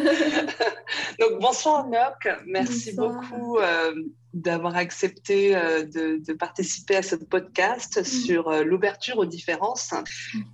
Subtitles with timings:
[1.20, 3.92] Donc, bonsoir Noc, merci beaucoup euh,
[4.34, 8.04] d'avoir accepté euh, de, participer à ce podcast mm.
[8.04, 9.92] sur euh, l'ouverture aux différences.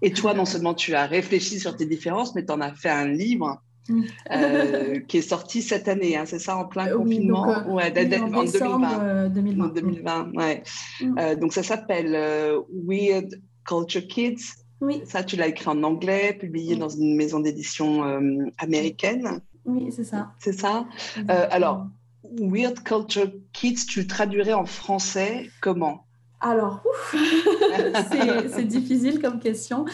[0.02, 2.90] Et toi, non seulement tu as réfléchi sur tes différences, mais tu en as fait
[2.90, 3.60] un livre.
[3.88, 4.02] Mm.
[5.06, 7.46] qui est sorti cette année, hein, c'est ça, en plein confinement?
[7.46, 9.28] donc, ouais, en, 2020.
[9.28, 9.68] 2020.
[9.68, 10.62] 2020 ouais.
[11.00, 11.34] Mm.
[11.36, 12.10] donc ça s'appelle
[12.72, 14.65] Weird Culture Kids.
[14.80, 15.02] Oui.
[15.04, 18.02] Ça, tu l'as écrit en anglais, publié dans une maison d'édition
[18.58, 19.40] américaine.
[19.66, 20.32] Oui, c'est ça.
[20.38, 20.86] C'est ça.
[21.18, 21.86] Euh, alors,
[22.40, 26.04] Weird Culture Kids, tu traduirais en français comment?
[26.40, 26.84] Alors,
[28.52, 29.86] c'est difficile comme question.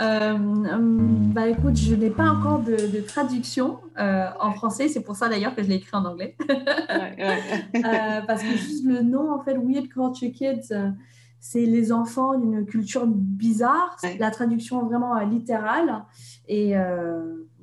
[0.00, 5.28] Euh, bah écoute, je n'ai pas encore de, traduction euh, en français, c'est pour ça
[5.28, 6.36] d'ailleurs que je l'ai écrit en anglais.
[8.26, 10.74] parce que juste le nom, en fait, Weird Culture Kids,
[11.40, 13.96] c'est les enfants d'une culture bizarre.
[14.18, 16.04] La traduction vraiment littérale.
[16.46, 16.76] Et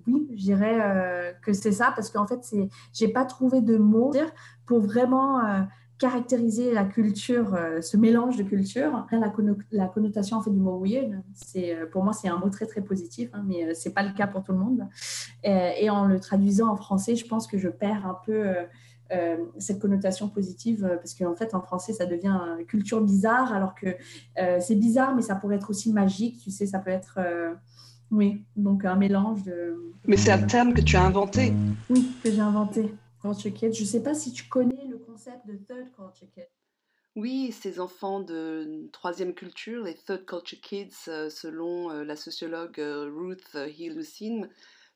[0.08, 3.78] oui, je dirais euh, que c'est ça, parce qu'en fait, je n'ai pas trouvé de
[3.78, 4.14] mots
[4.66, 5.62] pour vraiment euh,
[6.00, 9.06] caractériser la culture, euh, ce mélange de cultures.
[9.12, 9.34] La,
[9.72, 11.22] la, connotation en fait, du mot weird,
[11.92, 14.28] pour moi, c'est un mot très, très positif, hein, mais ce n'est pas le cas
[14.28, 14.88] pour tout le monde.
[15.44, 18.54] Et, en le traduisant en français, je pense que je perds un peu...
[19.58, 23.96] cette connotation positive parce qu'en fait en français ça devient culture bizarre alors que
[24.60, 27.20] c'est bizarre mais ça pourrait être aussi magique tu sais ça peut être
[28.10, 29.92] oui, donc un mélange de...
[30.06, 31.52] Mais c'est un terme que tu as inventé.
[31.90, 32.94] Oui, que j'ai inventé.
[33.22, 33.74] Culture Kid.
[33.74, 36.48] Je ne sais pas si tu connais le concept de Third Culture Kid.
[37.16, 42.80] Oui, ces enfants de troisième culture, les Third Culture Kids, euh, selon euh, la sociologue
[42.80, 44.48] euh, Ruth Hilusin,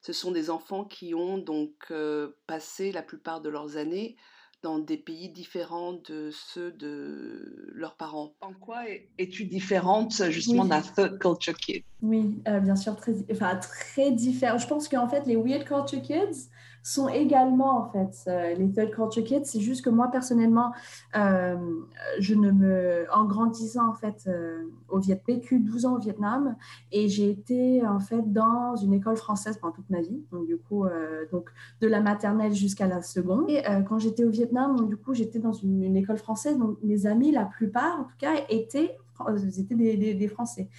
[0.01, 1.93] ce sont des enfants qui ont donc
[2.47, 4.17] passé la plupart de leurs années
[4.61, 8.35] dans des pays différents de ceux de leurs parents.
[8.41, 8.83] En quoi
[9.17, 11.83] es-tu différente justement d'un third culture kid?
[12.01, 14.57] Oui, euh, bien sûr, très, enfin, très différent.
[14.57, 16.49] Je pense qu'en fait, les weird culture kids,
[16.83, 19.45] sont également en fait euh, les third culture kids.
[19.45, 20.71] C'est juste que moi personnellement,
[21.15, 21.55] euh,
[22.19, 26.55] je ne me, en grandissant en fait euh, au Vietnam, vécu 12 ans au Vietnam
[26.91, 30.23] et j'ai été en fait dans une école française pendant toute ma vie.
[30.31, 30.85] Donc du coup,
[31.31, 31.49] donc
[31.79, 33.49] de la maternelle jusqu'à la seconde.
[33.49, 36.57] Et quand j'étais au Vietnam, du coup, j'étais dans une, école française.
[36.57, 38.97] Donc mes amis, la plupart en tout cas, étaient,
[39.59, 40.69] étaient des, Français.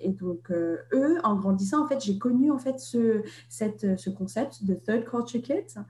[0.00, 4.10] Et donc, euh, eux, en grandissant, en fait, j'ai connu en fait ce, cette, ce
[4.10, 5.80] concept de third culture kids.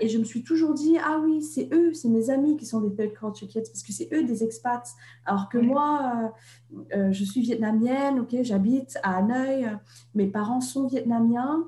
[0.00, 2.80] Et je me suis toujours dit, ah oui, c'est eux, c'est mes amis qui sont
[2.80, 4.88] des third culture kids, parce que c'est eux des expats.
[5.24, 6.32] Alors que moi,
[6.72, 9.66] euh, euh, je suis vietnamienne, ok, j'habite à Hanoï,
[10.14, 11.64] mes parents sont vietnamiens.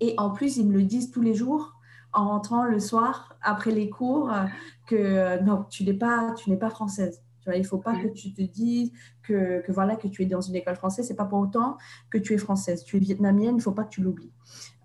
[0.00, 1.74] Et en plus, ils me le disent tous les jours
[2.12, 4.30] en rentrant le soir après les cours
[4.86, 8.32] que non, tu n'es pas, tu n'es pas française il ne faut pas que tu
[8.32, 11.06] te dises que, que, voilà, que tu es dans une école française.
[11.06, 11.76] Ce n'est pas pour autant
[12.10, 12.84] que tu es française.
[12.84, 14.32] Tu es vietnamienne, il ne faut pas que tu l'oublies.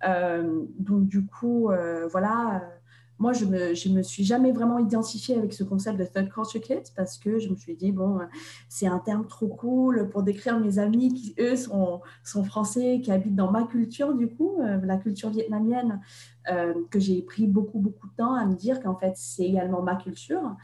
[0.07, 2.63] Euh, donc, du coup, euh, voilà,
[3.19, 6.61] moi, je me, je me suis jamais vraiment identifiée avec ce concept de third culture
[6.61, 8.19] kid parce que je me suis dit, bon,
[8.69, 13.11] c'est un terme trop cool pour décrire mes amis qui, eux, sont, sont français, qui
[13.11, 15.99] habitent dans ma culture, du coup, euh, la culture vietnamienne.
[16.49, 19.81] Euh, que j'ai pris beaucoup, beaucoup de temps à me dire qu'en fait, c'est également
[19.81, 20.55] ma culture.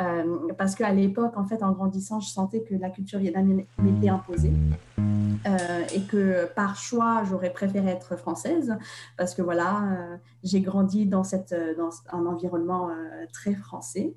[0.00, 4.08] Euh, parce qu'à l'époque, en fait, en grandissant, je sentais que la culture vietnamienne m'était
[4.08, 4.52] imposée
[4.98, 8.76] euh, et que par choix, j'aurais préféré être française
[9.16, 12.90] parce que voilà, j'ai grandi dans, cette, dans un environnement
[13.32, 14.14] très français,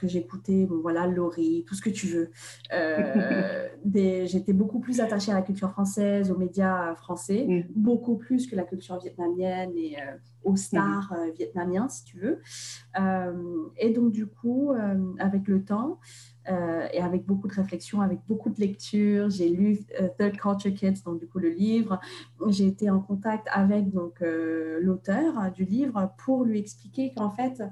[0.00, 2.30] que j'écoutais, bon, voilà, Laurie, tout ce que tu veux.
[4.30, 7.64] J'étais beaucoup plus attachée à la culture française, aux médias français, mm.
[7.74, 11.18] beaucoup plus que la culture vietnamienne et euh, aux stars mhm.
[11.18, 12.40] euh, vietnamiens, si tu veux.
[12.98, 14.72] Euh, et donc, du coup,
[15.18, 15.98] avec le temps,
[16.46, 19.30] et avec beaucoup de réflexion, avec beaucoup de lectures.
[19.30, 19.80] J'ai lu
[20.18, 22.00] Third Culture Kids, donc du coup le livre.
[22.48, 27.62] J'ai été en contact avec donc l'auteur du livre pour lui expliquer qu'en fait,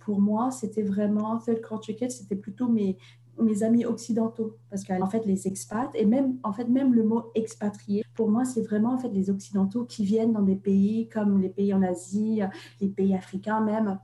[0.00, 2.98] pour moi, c'était vraiment Third Culture Kids, c'était plutôt mes,
[3.42, 7.30] mes amis occidentaux parce qu'en fait les expats et même en fait même le mot
[7.34, 11.40] expatrié pour moi c'est vraiment en fait les occidentaux qui viennent dans des pays comme
[11.40, 12.40] les pays en Asie
[12.80, 13.98] les pays africains même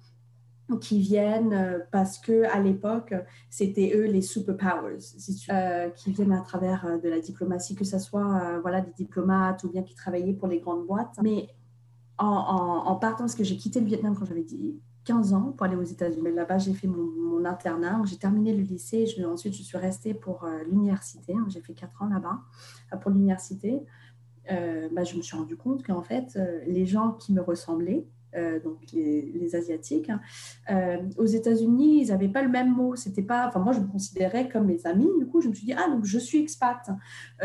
[0.80, 3.14] qui viennent euh, parce que à l'époque
[3.50, 4.98] c'était eux les superpowers
[5.50, 9.62] euh, qui viennent à travers euh, de la diplomatie que ce soit voilà des diplomates
[9.64, 11.48] ou bien qui travaillaient pour les grandes boîtes mais
[12.16, 15.76] en, partant parce que j'ai quitté le Vietnam quand j'avais dit 15 ans pour aller
[15.76, 16.32] aux États-Unis.
[16.32, 18.00] Là-bas, j'ai fait mon, internat.
[18.06, 19.06] J'ai terminé le lycée.
[19.26, 21.34] Ensuite, je suis restée pour euh, l'université.
[21.48, 22.38] J'ai fait 4 ans là-bas
[22.92, 23.82] euh, pour l'université.
[24.50, 28.06] Euh, bah, je me suis rendu compte qu'en fait, les gens qui me ressemblaient,
[28.36, 30.10] euh, donc les, Asiatiques.
[30.70, 32.96] Euh, aux États-Unis, ils n'avaient pas le même mot.
[32.96, 35.08] C'était pas, enfin moi je me considérais comme mes amis.
[35.18, 36.90] Du coup, je me suis dit ah donc je suis expat.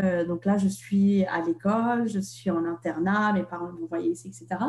[0.02, 4.28] Euh, donc là, je suis à l'école, je suis en internat, mes parents envoyé ici,
[4.28, 4.60] etc.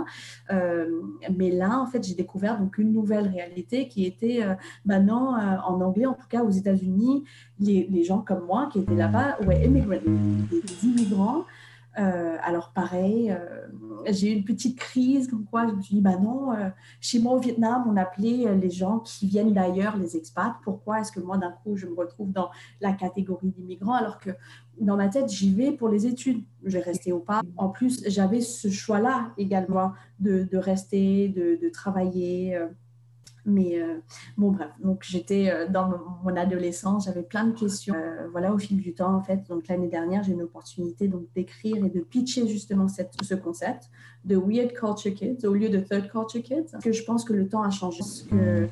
[1.35, 4.41] mais là, en fait, j'ai découvert donc une nouvelle réalité qui était
[4.85, 5.35] maintenant
[5.65, 7.23] en anglais, en tout cas aux États-Unis,
[7.59, 9.95] les, les, gens comme moi qui étaient là-bas, ouais, immigrants,
[10.51, 11.45] des immigrants.
[11.99, 13.67] Euh, alors pareil, euh,
[14.07, 16.69] j'ai eu une petite crise comme quoi je me suis dit, bah non, euh,
[17.01, 20.55] chez moi au Vietnam, on appelait les gens qui viennent d'ailleurs les expats.
[20.63, 22.49] Pourquoi est-ce que moi d'un coup je me retrouve dans
[22.79, 24.31] la catégorie d'immigrants alors que
[24.79, 26.43] dans ma tête, j'y vais pour les études.
[26.63, 27.41] Je vais au pas.
[27.57, 32.57] En plus, j'avais ce choix-là également de, rester, de travailler.
[33.45, 33.97] Mais euh,
[34.37, 35.89] bon, bref, donc j'étais euh, dans
[36.23, 37.95] mon, adolescence, j'avais plein de questions.
[37.95, 41.07] Euh, voilà, au fil du temps, en fait, donc l'année dernière, j'ai eu une opportunité
[41.07, 43.89] donc d'écrire et de pitcher justement cette, ce concept
[44.25, 46.71] de Weird Culture Kids au lieu de Third Culture Kids.
[46.71, 47.99] Parce que je pense que le temps a changé.
[47.99, 48.67] Parce que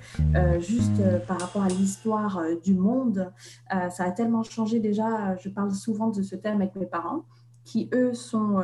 [0.60, 3.32] juste par rapport à l'histoire du monde,
[3.72, 5.36] ça a tellement changé déjà.
[5.38, 7.26] Je parle souvent de ce thème avec mes parents
[7.66, 8.62] qui, eux, sont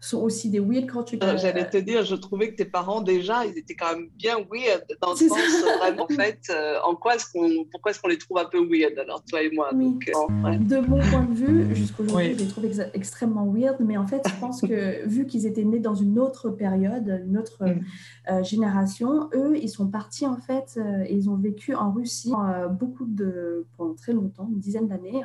[0.00, 1.18] sont aussi des weird culture.
[1.22, 4.36] Euh, j'allais te dire, je trouvais que tes parents déjà, ils étaient quand même bien
[4.50, 8.00] weird dans le sens euh, vraiment, en fait, euh, en quoi est-ce qu'on, pourquoi est-ce
[8.00, 9.70] qu'on les trouve un peu weird alors toi et moi.
[9.72, 12.64] De mon point de vue, jusqu'aujourd'hui, je les trouve
[12.94, 16.48] extrêmement weird, mais en fait, je pense que vu qu'ils étaient nés dans une autre
[16.48, 18.44] période, une autre mm.
[18.44, 22.32] génération, eux, ils sont partis en fait, et ils ont vécu en Russie
[22.70, 25.22] beaucoup de, pendant très longtemps, une dizaine d'années,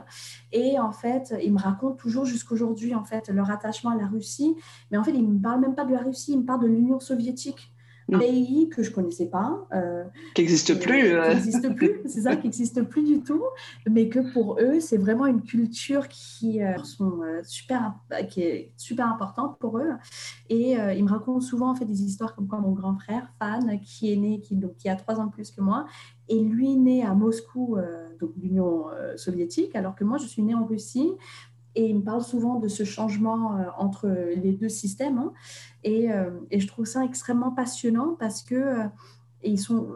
[0.52, 4.56] et en fait, ils me racontent toujours jusqu'aujourd'hui en fait leur attachement à la Russie
[4.92, 6.62] mais en fait, il ne me parle même pas de la Russie, il me parle
[6.62, 7.72] de l'Union soviétique.
[8.14, 9.68] Un pays que je ne connaissais pas.
[9.74, 10.04] Euh,
[10.36, 11.02] qui n'existe plus.
[11.02, 13.44] Qui n'existe plus, c'est ça, qui n'existe plus du tout.
[13.90, 17.96] Mais que pour eux, c'est vraiment une culture qui, euh, sont, euh, super,
[18.30, 19.94] qui est super importante pour eux.
[20.50, 23.80] Et ils me racontent souvent en fait, des histoires comme quoi mon grand frère, Fan,
[23.82, 25.88] qui est né, qui, donc, qui a trois ans de plus que moi,
[26.30, 27.78] et lui né à Moscou,
[28.20, 28.86] donc l'Union
[29.16, 31.12] soviétique, alors que moi, je suis née en Russie.
[31.76, 35.18] Et il me parle souvent de ce changement euh, entre les deux systèmes.
[35.18, 35.34] Hein.
[35.84, 38.84] Et, euh, et, je trouve ça extrêmement passionnant parce que euh,
[39.44, 39.88] ils sont,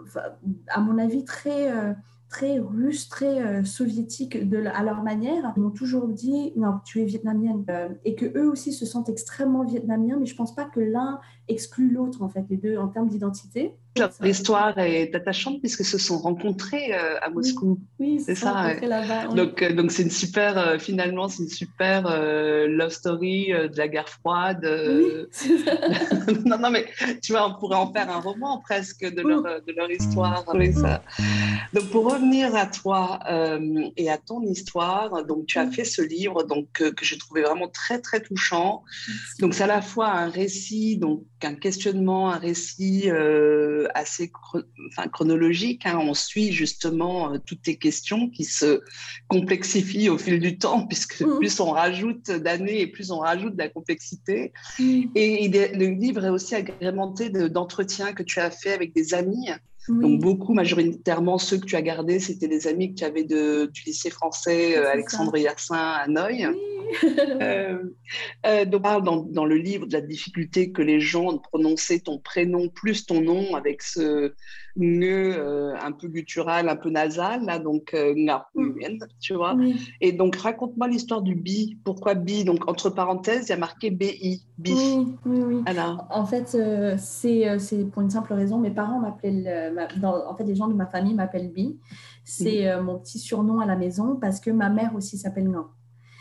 [0.68, 1.72] à mon avis, très
[2.30, 2.62] très
[3.10, 7.66] très euh, soviétiques de, à leur manière, ils m'ont toujours dit non, tu es vietnamienne
[8.06, 11.90] et que eux aussi se sentent extrêmement vietnamiens, mais je pense pas que l'un exclut
[11.92, 13.74] l'autre en fait, les deux en termes d'identité.
[14.22, 17.80] L'histoire est attachante puisque se sont rencontrés euh, à Moscou.
[18.00, 18.74] Oui, c'est ça.
[18.82, 22.04] Là-bas, Donc donc c'est une super finalement c'est une super
[22.70, 24.62] love story de la guerre froide.
[24.64, 25.50] Oui,
[26.46, 26.86] non non mais
[27.22, 30.46] tu vois on pourrait en faire un roman presque de leur de leur histoire.
[30.54, 31.04] Oui, ça.
[31.74, 36.02] Donc pour revenir à toi euh, et à ton histoire, donc tu as fait ce
[36.02, 38.84] livre donc que, j'ai trouvé vraiment très très touchant.
[39.40, 44.32] Donc c'est à la fois un récit, donc un questionnement, un récit euh, assez
[44.92, 45.86] enfin, chronologique.
[45.86, 46.00] Hein.
[46.02, 48.82] On suit justement euh, toutes tes questions qui se
[49.28, 51.38] complexifient au fil du temps, puisque mm.
[51.38, 54.54] plus on rajoute d'années et plus on rajoute de la complexité.
[54.80, 55.04] Mm.
[55.16, 59.50] Et le livre est aussi agrémenté d'entretiens que tu as fait avec des amis
[59.90, 63.66] donc beaucoup, majoritairement, ceux que tu as gardés, c'était des amis que tu avais de,
[63.74, 66.46] du lycée français euh, Alexandre Yersin à Noy.
[67.42, 67.78] Euh,
[68.48, 72.18] euh, donc, dans, dans, le livre de la difficulté que les gens de prononcer ton
[72.18, 74.34] prénom plus ton nom avec ce
[74.76, 78.32] nœud un peu guttural, un peu nasal, là, donc mm.
[79.20, 79.56] tu vois.
[80.02, 81.78] Et donc, raconte-moi l'histoire du bi.
[81.84, 82.44] Pourquoi bi?
[82.44, 84.44] Donc, entre parenthèses, il y a marqué BI.
[84.58, 84.74] Bi.
[84.74, 85.62] Oui, oui, oui.
[85.68, 86.08] Alors.
[86.10, 86.58] En fait,
[86.98, 88.58] c'est pour une simple raison.
[88.58, 89.70] Mes parents m'appelaient
[90.04, 91.80] en fait, les gens de ma famille m'appellent Bi.
[92.24, 95.68] C'est euh, mon petit surnom à la maison parce que ma mère aussi s'appelle Ngan.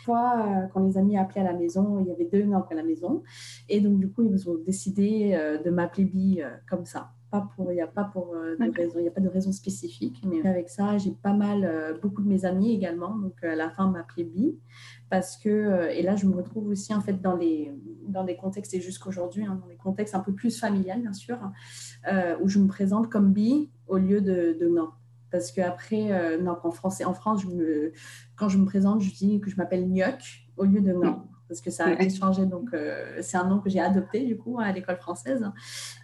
[0.03, 2.73] Fois, euh, quand les amis appelaient à la maison, il y avait deux Ngan à
[2.73, 3.23] la maison.
[3.67, 7.11] Et donc, du coup, ils ont décidé euh, de m'appeler Bi comme ça.
[7.31, 9.51] Pas pour, il n'y a pas pour de raison, il y a pas de raison
[9.51, 10.21] spécifique.
[10.25, 13.15] Mais avec ça, j'ai pas mal, beaucoup de mes amis également.
[13.15, 14.57] Donc, à la fin, m'appelait Bi
[15.09, 17.71] parce que, et là, je me retrouve aussi en fait dans les,
[18.07, 21.37] dans des contextes, et jusqu'aujourd'hui, hein, dans des contextes un peu plus familiales, bien sûr,
[22.11, 24.89] euh, où je me présente comme bi au lieu de, de non.
[25.31, 27.93] Parce qu'après, euh, non, en, français, en France, je me,
[28.35, 31.23] quand je me présente, je dis que je m'appelle Nyok au lieu de non.
[31.49, 34.37] Parce que ça a été changé, donc euh, c'est un nom que j'ai adopté du
[34.37, 35.51] coup à l'école française.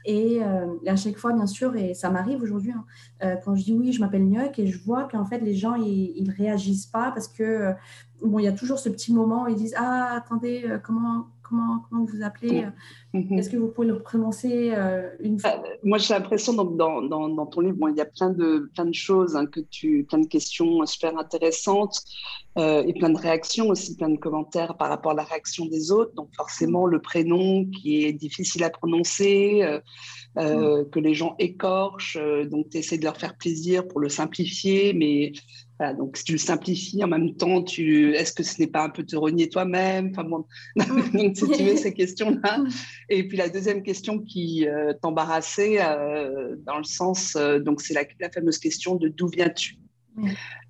[0.04, 3.94] Et, à chaque fois, bien sûr, et ça m'arrive aujourd'hui, hein, quand je dis oui,
[3.94, 7.28] je m'appelle Nyok, et je vois qu'en fait les gens ils, ne réagissent pas parce
[7.28, 7.74] que
[8.22, 11.84] bon, il y a toujours ce petit moment où ils disent ah attendez comment comment,
[11.90, 12.66] comment vous appelez
[13.16, 13.40] Mhm.
[13.40, 16.66] Est-ce que vous pouvez le prononcer euh, une fois euh, Moi, j'ai l'impression dans,
[17.02, 20.04] dans, dans, ton livre, il y a plein de, plein de choses, hein, que tu,
[20.04, 22.02] plein de questions super intéressantes
[22.58, 25.92] euh, et plein de réactions aussi, plein de commentaires par rapport à la réaction des
[25.92, 26.14] autres.
[26.16, 29.62] Donc forcément, le prénom qui est difficile à prononcer,
[30.36, 30.90] mm.
[30.92, 32.18] que les gens écorchent.
[32.50, 35.32] donc tu essaies de leur faire plaisir pour le simplifier, mais
[35.79, 38.13] donc, si tu le simplifies, en même temps, tu...
[38.13, 40.12] est-ce que ce n'est pas un peu te renier toi-même?
[40.12, 40.46] Enfin, bon...
[41.13, 42.63] Donc, si tu veux, ces questions-là.
[43.10, 47.94] Et puis, la deuxième question qui euh, t'embarrassait, euh, dans le sens, euh, donc c'est
[47.94, 49.77] la, fameuse question de d'où viens-tu?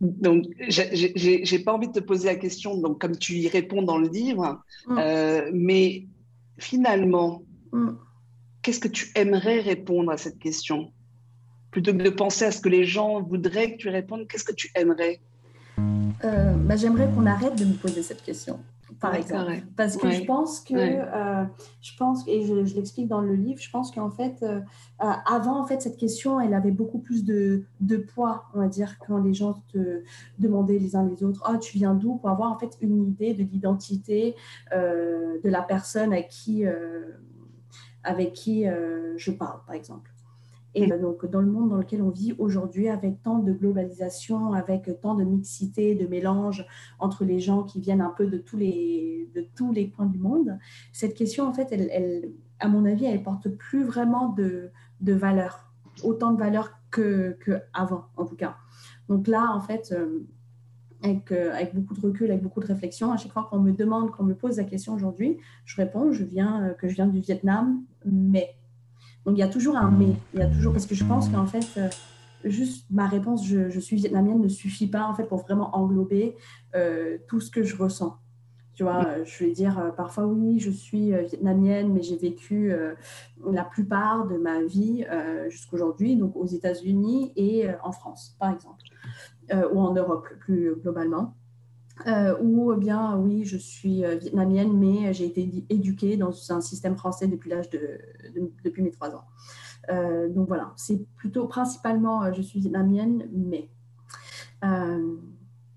[0.02, 4.00] Donc, j'ai pas envie de te poser la question, donc comme tu y réponds dans
[4.00, 4.64] le livre,
[5.54, 6.08] mais
[6.58, 7.44] finalement,
[8.64, 10.92] qu'est-ce que tu aimerais répondre à cette question?
[11.76, 14.54] Plutôt que de penser à ce que les gens voudraient que tu répondes, qu'est-ce que
[14.54, 15.20] tu aimerais
[16.24, 18.62] euh, bah, J'aimerais qu'on arrête de me poser cette question,
[19.02, 19.62] par exemple.
[19.76, 21.44] Parce que je pense que, euh,
[21.82, 24.62] je pense, et je, l'explique dans le livre, je pense qu'en fait, euh,
[25.00, 28.98] avant, en fait, cette question, elle avait beaucoup plus de, de, poids, on va dire,
[29.06, 30.02] quand les gens te
[30.40, 32.16] demandaient les uns les autres, oh, tu viens d'où?
[32.16, 34.34] Pour avoir en fait une idée de l'identité
[34.72, 36.64] de la personne à qui,
[38.02, 38.64] avec qui
[39.18, 40.15] je parle, par exemple.
[40.76, 41.02] Et mm.
[41.02, 45.16] donc, dans le monde dans lequel on vit aujourd'hui, avec tant de globalisation, avec tant
[45.16, 46.66] de mixité, de mélange
[47.00, 50.20] entre les gens qui viennent un peu de tous les, de tous les coins du
[50.20, 50.60] monde,
[50.94, 54.70] cette question, en fait, elle, à mon avis, elle porte plus vraiment de,
[55.02, 55.72] de valeur,
[56.04, 58.58] autant de valeur qu'avant, en tout cas.
[59.10, 60.20] Donc là, en fait, euh,
[61.04, 63.72] avec, euh, avec, beaucoup de recul, avec beaucoup de réflexion, à chaque fois qu'on me
[63.72, 67.08] demande, qu'on me pose la question aujourd'hui, je réponds je viens, euh, que je viens
[67.08, 68.56] du Vietnam, mais
[69.26, 70.16] donc il y a toujours un mais.
[70.34, 71.90] Il y a toujours parce que je pense qu'en fait, euh,
[72.44, 76.36] juste ma réponse, je, suis vietnamienne, ne suffit pas en fait pour vraiment englober
[76.76, 78.18] euh, tout ce que je ressens.
[78.76, 82.74] Tu vois, euh, je vais dire parfois oui, je suis vietnamienne, mais j'ai vécu
[83.50, 85.06] la plupart de ma vie
[85.50, 88.84] jusqu'aujourd'hui, donc aux États-Unis et en France, par exemple,
[89.74, 91.36] ou en Europe plus globalement.
[92.08, 96.98] Euh, ou bien, oui, je suis euh, vietnamienne, mais j'ai été éduquée dans un système
[96.98, 98.00] français depuis l'âge de,
[98.64, 99.24] depuis mes trois ans.
[99.90, 103.70] Euh, donc voilà, c'est plutôt principalement, je suis vietnamienne, mais.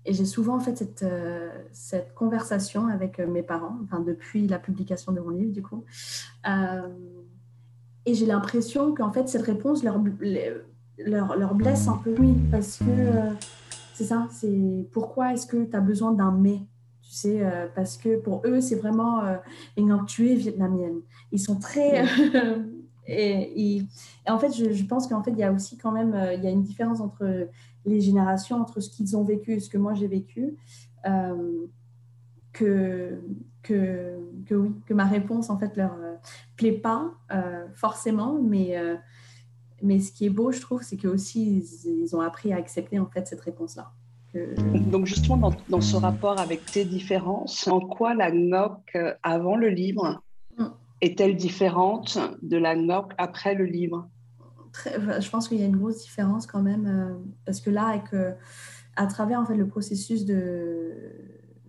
[0.05, 1.05] et j'ai souvent fait cette,
[1.71, 5.85] cette conversation avec mes parents, enfin, depuis la publication de mon livre, du coup.
[8.05, 9.99] et j'ai l'impression qu'en fait, cette réponse leur,
[11.37, 12.83] leur, blesse un peu, oui, parce que
[13.99, 16.61] c'est ça, c'est pourquoi est-ce que tu as besoin d'un mais
[17.01, 19.35] tu sais, euh, parce que pour eux, c'est vraiment euh,
[19.75, 21.01] une tu es vietnamienne.
[21.33, 22.05] Ils sont très.
[23.07, 23.83] et,
[24.25, 26.47] en fait, je, pense qu'en fait, il y a aussi quand même euh, il y
[26.47, 27.49] a une différence entre
[27.85, 30.55] les générations, entre ce qu'ils ont vécu et ce que moi j'ai vécu.
[32.53, 33.21] que,
[33.63, 35.97] que, que, oui, que ma réponse en fait leur
[36.55, 37.11] plaît pas
[37.75, 38.77] forcément, mais
[39.81, 42.99] mais ce qui est beau, je trouve, c'est qu'aussi, ils, ils ont appris à accepter
[42.99, 43.91] en fait cette réponse-là.
[44.33, 49.69] Donc justement, dans, dans, ce rapport avec tes différences, en quoi la NOC avant le
[49.69, 50.21] livre
[50.57, 50.65] mm.
[51.01, 54.07] est-elle différente de la NOC après le livre?
[54.71, 57.87] Très, Je pense qu'il y a une grosse différence quand même, euh, parce que là,
[57.87, 58.33] avec, euh,
[58.95, 60.93] à travers en fait, le processus de,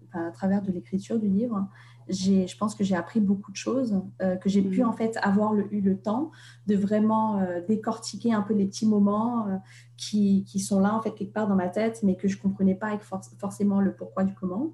[0.09, 1.67] enfin, à travers de l'écriture du livre,
[2.11, 4.89] je pense que j'ai appris beaucoup de choses, euh, que j'ai pu mm.
[4.89, 6.31] en fait avoir eu le temps
[6.67, 9.57] de vraiment euh, décortiquer un peu les petits moments euh,
[9.97, 12.75] qui, qui, sont là en fait quelque part dans ma tête, mais que je comprenais
[12.75, 13.03] pas avec
[13.39, 14.73] forcément le pourquoi du comment.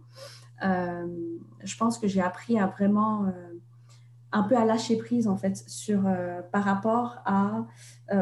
[0.62, 3.26] je pense que j'ai appris à vraiment
[4.32, 6.02] un peu à lâcher prise en fait sur
[6.52, 7.66] par rapport à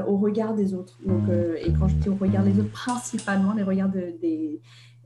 [0.09, 0.99] au regard des autres.
[1.05, 4.61] Donc, et quand je dis au regard des autres, principalement les regards de, des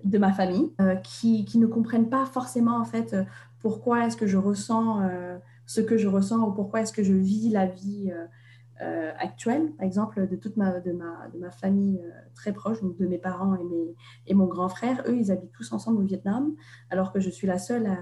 [0.05, 0.71] de ma famille
[1.03, 3.17] qui, qui, ne comprennent pas forcément en fait
[3.61, 7.12] pourquoi est-ce que je ressens euh, ce que je ressens ou pourquoi est-ce que je
[7.12, 8.27] vis la vie euh,
[8.81, 10.81] euh, actuelle, par exemple, de toute ma,
[11.50, 12.00] famille
[12.35, 13.57] très proche, de mes parents
[14.27, 15.03] et, mon grand frère.
[15.09, 16.55] Eux, ils habitent tous ensemble au Vietnam,
[16.91, 17.99] alors que je suis la seule à,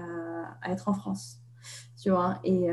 [0.61, 1.39] à être en France.
[2.43, 2.69] Et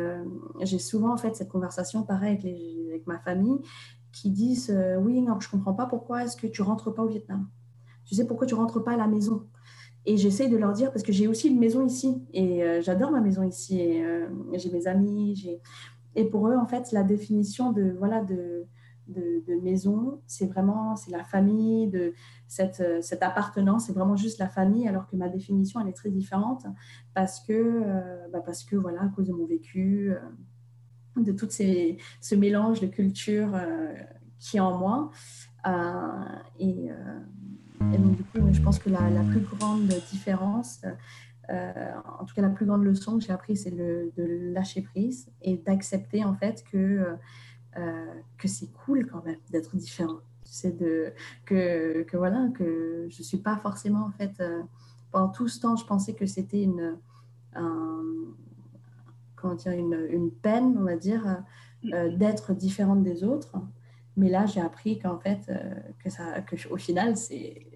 [0.60, 2.60] j'ai souvent en fait cette conversation pareil avec,
[2.90, 3.58] avec ma famille
[4.12, 7.48] qui disent oui non je comprends pas pourquoi est-ce que tu rentres pas au Vietnam
[8.04, 9.48] tu sais pourquoi tu rentres pas à la maison
[10.06, 13.10] et j'essaye de leur dire, parce que j'ai aussi une maison ici, et euh, j'adore
[13.10, 15.58] ma maison ici, et euh, j'ai mes amis.
[16.14, 18.66] Et pour eux, en fait, la définition de, voilà, de,
[19.08, 22.12] de, maison, c'est vraiment, c'est la famille, de
[22.46, 26.10] cette, euh, appartenance, c'est vraiment juste la famille, alors que ma définition, elle est très
[26.10, 26.66] différente,
[27.14, 27.82] parce que,
[28.30, 30.12] bah parce que voilà, à cause de mon vécu,
[31.16, 33.58] de tout ce mélange de culture
[34.38, 35.10] qui est en moi.
[36.58, 36.90] et
[37.94, 40.82] et donc, du coup, je pense que la, plus grande différence,
[41.48, 44.12] en tout cas, la plus grande leçon que j'ai appris, c'est de
[44.52, 47.16] lâcher prise et d'accepter en fait que,
[48.38, 50.18] que c'est cool quand même d'être différent.
[50.44, 51.12] C'est de
[51.44, 54.42] que, que, voilà que je suis pas forcément en fait
[55.10, 56.96] pendant tout ce temps, je pensais que c'était une
[59.36, 61.42] comment dire une, une, peine, on va dire,
[61.82, 63.52] d'être différente des autres.
[64.16, 65.50] Mais là, j'ai appris qu'en fait,
[66.02, 67.73] que ça, que au final, c'est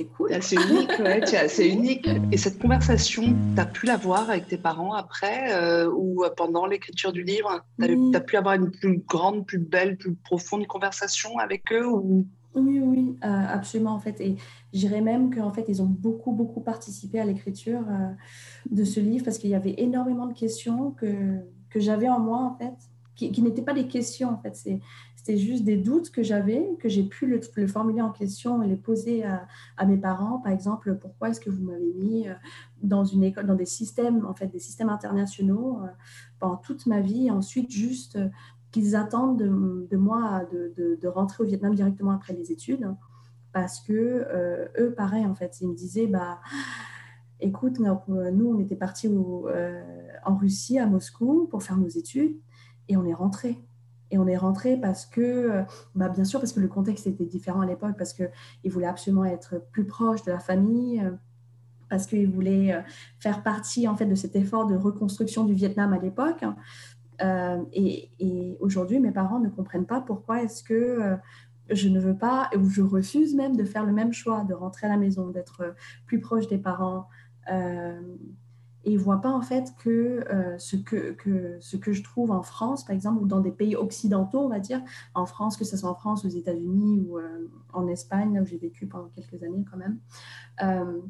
[0.00, 0.30] c'est cool.
[0.40, 2.08] C'est unique, ouais, c'est unique.
[2.32, 3.22] Et cette conversation,
[3.54, 7.64] tu as pu l'avoir avec tes parents après euh, ou pendant l'écriture du livre?
[7.82, 12.26] Tu as, pu avoir une plus grande, plus belle, plus profonde conversation avec eux ou...
[12.54, 14.20] Oui, oui, euh, absolument en fait.
[14.20, 14.36] Et
[14.72, 18.08] je dirais même qu'en fait, ils ont beaucoup, beaucoup participé à l'écriture euh,
[18.70, 21.36] de ce livre parce qu'il y avait énormément de questions que,
[21.68, 22.74] que j'avais en moi en fait,
[23.14, 24.56] qui, qui n'étaient pas des questions en fait.
[25.20, 28.76] C'était juste des doutes que j'avais, que j'ai pu le, formuler en question et les
[28.76, 30.38] poser à, mes parents.
[30.38, 32.32] Par exemple, pourquoi est-ce que vous m'avez mis euh,
[32.82, 35.88] dans une école, dans des systèmes, en fait, des systèmes internationaux euh,
[36.38, 37.30] pendant toute ma vie.
[37.30, 38.30] ensuite, juste euh,
[38.72, 42.88] qu'ils attendent de, moi de, rentrer au Vietnam directement après les études.
[43.52, 46.40] Parce que eux, pareil, en fait, ils me disaient, bah,
[47.40, 49.14] écoute, nous, on était partis
[50.24, 52.38] en Russie, à Moscou, pour faire nos études,
[52.88, 53.60] et on est rentrés.
[54.10, 55.62] Et on est rentré parce que, euh,
[55.94, 58.30] bah bien sûr, parce que le contexte était différent à l'époque, parce qu'il
[58.70, 61.12] voulait absolument être plus proche de la famille, euh,
[61.88, 62.80] parce qu'il voulait euh,
[63.18, 66.44] faire partie en fait de cet effort de reconstruction du Vietnam à l'époque.
[67.72, 71.16] et aujourd'hui, mes parents ne comprennent pas pourquoi est-ce que
[71.68, 74.86] je ne veux pas, ou je refuse même de faire le même choix, de rentrer
[74.86, 75.74] à la maison, d'être
[76.06, 77.08] plus proche des parents
[78.84, 82.02] et ils ne voient pas en fait que, euh, ce que, que, ce que je
[82.02, 84.82] trouve en France, par exemple, ou dans des pays occidentaux, on va dire,
[85.14, 88.46] en France, que ce soit en France, aux États-Unis ou euh, en Espagne, là où
[88.46, 89.98] j'ai vécu pendant quelques années quand même,
[90.62, 91.00] euh,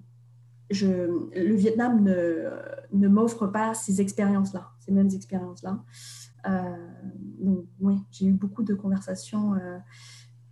[0.72, 2.48] le Vietnam ne,
[2.92, 5.82] ne m'offre pas ces expériences-là, ces mêmes expériences-là.
[7.40, 9.54] donc oui, j'ai eu beaucoup de conversations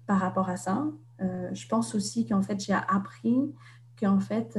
[0.06, 0.88] par rapport à ça.
[1.20, 3.54] je pense aussi qu'en fait, j'ai appris
[3.96, 4.58] qu'en fait,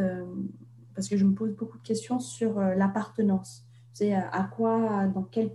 [1.00, 3.64] parce que je me pose beaucoup de questions sur euh, l'appartenance.
[3.94, 5.50] Tu sais, à quoi, dans quel,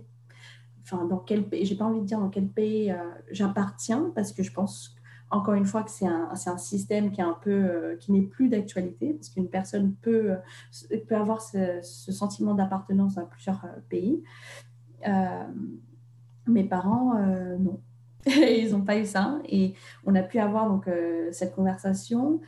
[0.81, 2.95] enfin, dans quel pays, j'ai pas envie de dire dans quel pays euh,
[3.29, 4.95] j'appartiens, parce que je pense
[5.29, 8.23] encore une fois que c'est un, un, système qui est un peu, euh, qui n'est
[8.23, 10.33] plus d'actualité, parce qu'une personne peut,
[11.07, 14.23] peut avoir ce, sentiment d'appartenance dans plusieurs pays.
[16.47, 17.19] mes parents,
[17.59, 17.81] non.
[18.25, 19.39] Ils n'ont pas eu ça.
[19.47, 20.89] Et on a pu avoir donc
[21.31, 22.41] cette conversation.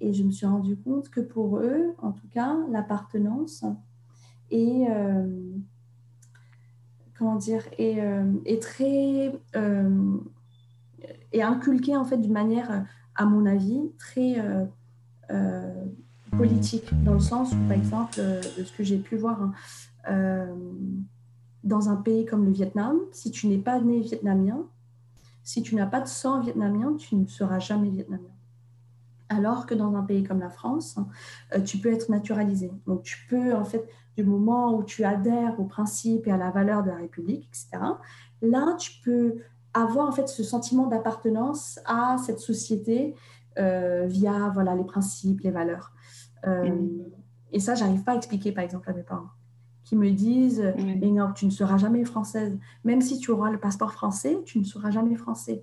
[0.00, 3.64] Et je me suis rendu compte que pour eux, en tout cas, l'appartenance
[4.50, 5.56] est, euh,
[7.18, 10.18] comment dire, est, euh, très euh,
[11.32, 14.36] est inculquée en fait d'une manière, à mon avis, très
[16.36, 19.52] politique, dans le sens par exemple, de ce que j'ai pu voir,
[20.06, 20.48] hein,
[21.64, 24.66] dans un pays comme le Vietnam, si tu n'es pas né vietnamien,
[25.42, 28.35] si tu n'as pas de sang vietnamien, tu ne seras jamais vietnamien.
[29.28, 30.98] Alors que dans un pays comme la France,
[31.54, 32.70] euh, tu peux être naturalisé.
[32.86, 33.84] Donc, tu peux, en fait,
[34.16, 37.84] du moment où tu adhères aux principes et à la valeur de la République, etc.,
[38.42, 39.38] là, tu peux
[39.74, 43.14] avoir, en fait, ce sentiment d'appartenance à cette société
[43.58, 45.92] euh, via, voilà, les principes, les valeurs.
[46.46, 47.04] Euh, mmh.
[47.52, 49.30] Et ça, j'arrive pas à expliquer, par exemple, à mes parents
[49.86, 52.58] qui me disent Mais non, tu ne seras jamais française.
[52.84, 55.62] Même si tu auras le passeport français, tu ne seras jamais français.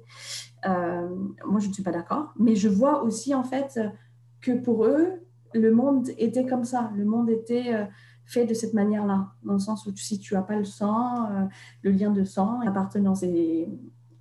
[0.66, 1.10] Euh,
[1.46, 2.34] moi, je ne suis pas d'accord.
[2.40, 3.78] Mais je vois aussi, en fait,
[4.40, 5.10] que pour eux,
[5.54, 6.90] le monde était comme ça.
[6.96, 7.84] Le monde était euh,
[8.26, 11.46] fait de cette manière-là, dans le sens où si tu n'as pas le sang, euh,
[11.82, 13.24] le lien de sang, l'appartenance.
[13.24, 13.68] Et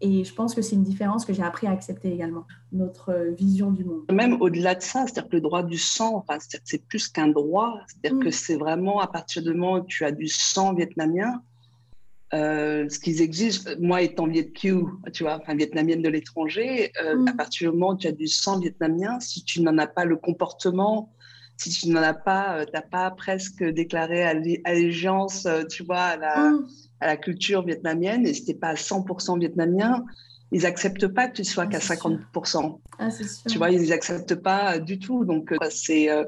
[0.03, 3.31] et je pense que c'est une différence que j'ai appris à accepter également, notre euh,
[3.31, 4.03] vision du monde.
[4.11, 7.79] Même au-delà de ça, c'est-à-dire que le droit du sang, enfin, c'est plus qu'un droit,
[7.87, 8.33] c'est-à-dire que mm.
[8.33, 11.41] c'est vraiment à partir du moment où tu as du sang vietnamien,
[12.35, 14.73] euh, ce qu'ils exigent, moi étant Viet tu
[15.21, 17.29] vois, enfin vietnamienne de l'étranger, euh, mm.
[17.29, 20.05] à partir du moment où tu as du sang vietnamien, si tu n'en as pas
[20.05, 21.13] le comportement,
[21.59, 24.25] si tu n'en as pas, tu n'as pas presque déclaré
[24.65, 26.67] allégeance, tu vois, à la, mm
[27.03, 30.05] à la culture vietnamienne et si n'es pas à 100% vietnamien,
[30.53, 32.79] ils acceptent pas que tu sois ah, qu'à 50%.
[32.99, 33.09] Ah,
[33.49, 35.25] tu vois, ils n'acceptent pas du tout.
[35.25, 36.25] Donc, euh, c'est euh,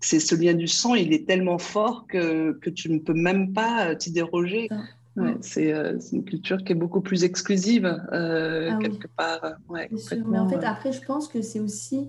[0.00, 3.52] c'est ce lien du sang, il est tellement fort que, que tu ne peux même
[3.52, 4.68] pas euh, t'y déroger.
[5.16, 5.72] Ouais, c'est
[6.12, 9.58] une culture qui est beaucoup plus exclusive, ah quelque part.
[9.68, 9.88] Ouais,
[10.26, 12.08] Mais en fait, après, je pense que c'est aussi,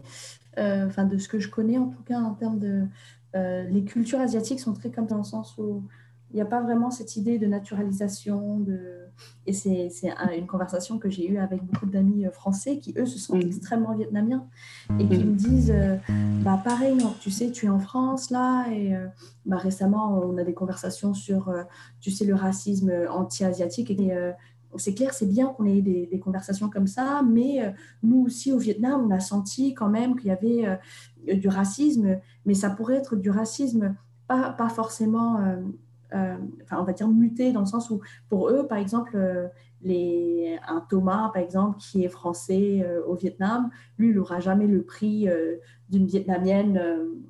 [0.58, 2.86] enfin, de ce que je connais en tout cas en termes de.
[3.36, 5.84] les cultures asiatiques sont très comme dans le sens où
[6.36, 8.60] Il n'y a pas vraiment cette idée de naturalisation.
[8.60, 9.06] De...
[9.48, 9.90] Et c'est
[10.38, 13.48] une conversation que j'ai eue avec beaucoup d'amis euh, français qui, eux, se sentent mm.
[13.48, 14.46] extrêmement vietnamiens
[15.00, 15.30] et qui mm.
[15.30, 15.96] me disent euh,
[16.44, 18.66] bah, pareil, tu sais, tu es en France là.
[18.70, 18.94] Et
[19.46, 21.56] bah, récemment, on a des conversations sur,
[22.02, 23.92] tu sais, le racisme anti-asiatique.
[23.92, 24.14] Et
[24.76, 28.58] c'est clair, c'est bien qu'on ait des, des, conversations comme ça, mais nous aussi au
[28.58, 30.80] Vietnam, on a senti quand même qu'il y avait
[31.34, 33.96] du racisme, mais ça pourrait être du racisme
[34.28, 35.62] pas, pas forcément, euh, euh,
[36.64, 39.48] enfin, on va dire muté dans le sens où, pour eux, par exemple, euh,
[40.68, 45.28] un Thomas, par exemple, qui est français au Vietnam, lui, il n'aura jamais le prix
[45.90, 46.82] d'une Vietnamienne,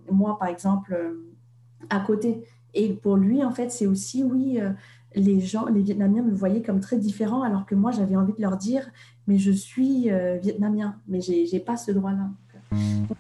[0.10, 1.18] moi, par exemple,
[1.90, 2.44] à côté.
[2.74, 4.60] Et pour lui, en fait, c'est aussi, oui,
[5.16, 8.42] les gens, les Vietnamiens me voyaient comme très différent, alors que moi, j'avais envie de
[8.42, 8.90] leur dire,
[9.28, 10.10] mais je suis
[10.42, 12.30] vietnamien, mais je n'ai pas ce droit-là.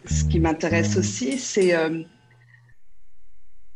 [0.05, 1.73] Ce qui m'intéresse aussi, c'est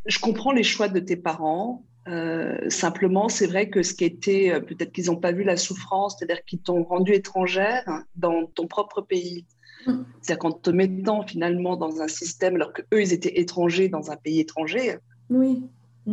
[0.09, 1.85] je comprends les choix de tes parents.
[2.07, 5.57] Euh, simplement, c'est vrai que ce qui était, euh, peut-être qu'ils n'ont pas vu la
[5.57, 7.83] souffrance, c'est-à-dire qu'ils t'ont rendu étrangère
[8.15, 9.45] dans ton propre pays.
[9.85, 10.01] Mm.
[10.21, 14.15] C'est-à-dire qu'en te mettant finalement dans un système, alors qu'eux, ils étaient étrangers dans un
[14.15, 14.97] pays étranger.
[15.29, 15.63] Oui.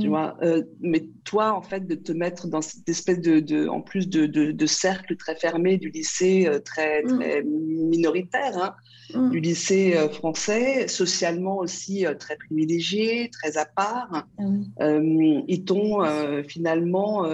[0.00, 0.08] Tu mm.
[0.08, 4.08] vois, euh, mais toi, en fait, de te mettre dans cette espèce de, en plus
[4.08, 7.18] de, de, cercle très fermé du lycée très, mm.
[7.18, 8.74] très minoritaire, hein,
[9.14, 9.30] Mm.
[9.30, 14.26] du lycée euh, français, socialement aussi euh, très privilégié, très à part.
[14.38, 14.42] Ah
[14.80, 16.04] euh, ils t'ont
[16.48, 17.24] finalement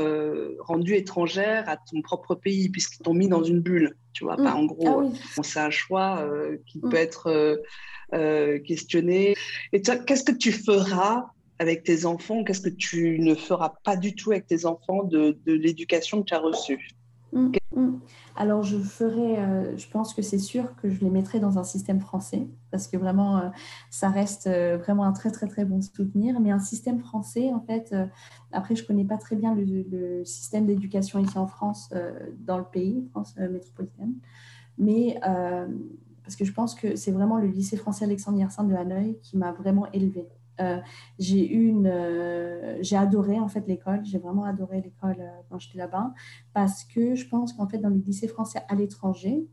[0.61, 3.97] rendu étrangère à ton propre pays puisqu'ils t'ont mis dans une bulle.
[4.13, 5.13] Tu vois, en gros.
[5.37, 6.29] Ah c'est un choix
[6.67, 7.61] qui peut être
[8.67, 9.35] questionné.
[9.73, 11.27] Et toi, qu'est-ce que tu feras
[11.59, 15.39] avec tes enfants Qu'est-ce que tu ne feras pas du tout avec tes enfants de,
[15.47, 16.91] l'éducation que tu as reçue?
[18.35, 21.65] Alors, je ferai, euh, je pense que c'est sûr que je les mettrai dans un
[21.65, 23.49] système français, parce que vraiment, euh,
[23.91, 26.41] ça reste euh, vraiment un très, très, très bon soutenir.
[26.41, 27.95] Mais un système français, en fait,
[28.53, 31.91] après, je ne connais pas très bien le, système d'éducation ici en France,
[32.41, 34.15] dans le pays, France métropolitaine.
[34.79, 35.19] Mais
[36.23, 39.37] parce que je pense que c'est vraiment le lycée français Alexandre Yersin de Hanoï qui
[39.37, 40.29] m'a vraiment élevée.
[40.61, 40.79] Euh,
[41.19, 44.05] j'ai une, euh, j'ai adoré en fait l'école.
[44.05, 46.13] J'ai vraiment adoré l'école euh, quand j'étais là-bas
[46.53, 49.47] parce que je pense qu'en fait dans les lycées français à l'étranger,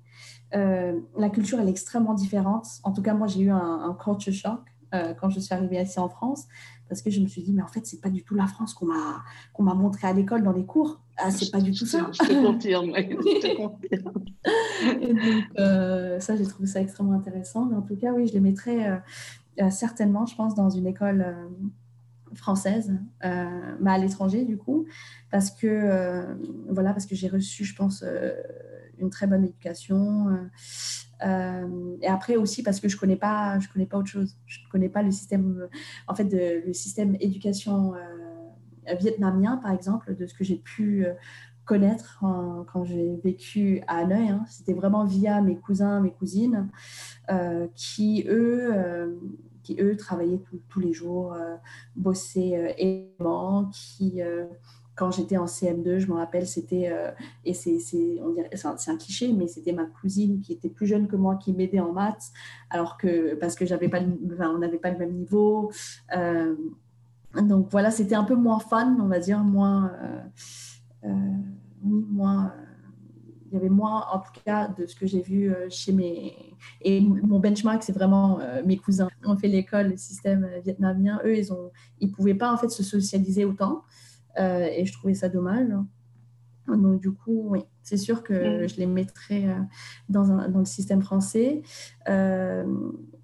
[0.51, 2.67] la culture elle est extrêmement différente.
[2.83, 6.09] En tout cas, moi j'ai eu un, culture shock quand je suis arrivée ici en
[6.09, 6.47] France
[6.88, 8.73] parce que je me suis dit mais en fait c'est pas du tout la France
[8.73, 10.99] qu'on m'a qu'on m'a montré à l'école dans les cours.
[11.17, 12.09] Ah, c'est pas du tout ça.
[12.12, 12.93] Je te confirme.
[12.95, 14.23] je te confirme.
[15.01, 17.65] Et donc, ça, j'ai trouvé ça extrêmement intéressant.
[17.65, 18.97] Mais en tout cas, oui, je les mettrais euh,
[19.69, 24.85] certainement, je pense, dans une école euh, française, euh, mais à l'étranger du coup,
[25.31, 26.38] parce que
[26.69, 28.03] voilà, parce que j'ai reçu, je pense,
[28.99, 30.27] une très bonne éducation.
[31.21, 34.38] et après aussi parce que je connais pas, je connais pas autre chose.
[34.45, 35.67] Je connais pas le système,
[36.07, 37.93] en fait, le système éducation
[38.99, 41.05] vietnamien, par exemple, de ce que j'ai pu
[41.69, 42.19] connaître
[42.73, 44.29] quand j'ai vécu à Hanoï.
[44.29, 44.43] Hein.
[44.49, 46.67] C'était vraiment via mes cousins, mes cousines,
[47.75, 48.73] qui eux
[49.69, 51.55] qui eux travaillaient tous les jours, euh,
[51.95, 52.73] bossaient euh,
[53.19, 54.45] énormément, qui euh,
[54.95, 56.91] quand j'étais en CM2, je me rappelle, c'était,
[57.45, 57.79] et c'est,
[58.21, 61.38] on dirait, c'est un cliché, mais c'était ma cousine qui était plus jeune que moi
[61.38, 62.34] qui m'aidait en maths,
[62.69, 65.71] alors que, parce que j'avais pas, on n'avait pas le même niveau.
[67.34, 69.89] donc voilà, c'était un peu moins fun, on va dire, moins,
[71.83, 72.53] moins
[73.51, 76.35] il y avait moins, en tout cas, de ce que j'ai vu euh, chez mes.
[76.81, 79.09] Et mon benchmark, c'est vraiment euh, mes cousins.
[79.25, 81.19] On fait l'école, le système euh, vietnamien.
[81.25, 83.83] Eux, ils ont, ils pouvaient pas en fait se socialiser autant,
[84.37, 85.67] et je trouvais ça dommage.
[86.67, 88.69] Donc du coup, oui, c'est sûr que mm.
[88.69, 89.47] je les mettrais
[90.07, 91.61] dans, un, dans, le système français.